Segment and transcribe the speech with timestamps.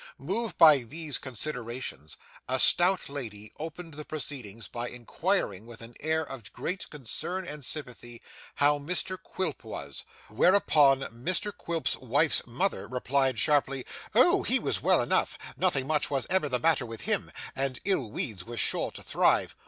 [0.17, 2.17] Moved by these considerations,
[2.49, 7.63] a stout lady opened the proceedings by inquiring, with an air of great concern and
[7.63, 8.19] sympathy,
[8.55, 13.85] how Mr Quilp was; whereunto Mr Quilp's wife's mother replied sharply,
[14.15, 14.41] 'Oh!
[14.41, 18.43] He was well enough nothing much was ever the matter with him and ill weeds
[18.43, 19.55] were sure to thrive.